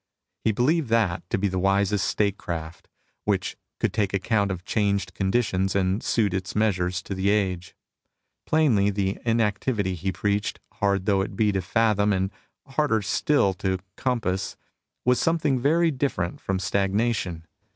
He 0.43 0.51
believed 0.51 0.89
that 0.89 1.21
to 1.29 1.37
be 1.37 1.47
the 1.47 1.59
wisest. 1.59 2.07
statecraft, 2.07 2.87
which 3.25 3.55
could 3.79 3.93
take 3.93 4.15
account 4.15 4.49
of 4.49 4.65
changed 4.65 5.13
conditions 5.13 5.75
and 5.75 6.01
suit 6.01 6.33
its 6.33 6.55
measures 6.55 7.03
to 7.03 7.13
the 7.13 7.29
age. 7.29 7.75
Plainly 8.47 8.89
the 8.89 9.19
in 9.25 9.39
activity 9.39 9.93
he 9.93 10.11
preached, 10.11 10.59
hard 10.71 11.05
though 11.05 11.21
it 11.21 11.35
be 11.35 11.51
to 11.51 11.61
fathom 11.61 12.13
and 12.13 12.31
harder 12.65 13.03
still 13.03 13.53
to 13.61 13.77
compass, 13.95 14.57
was 15.05 15.19
something 15.19 15.59
very 15.59 15.91
different 15.91 16.41
from 16.41 16.57
stagnation. 16.57 17.45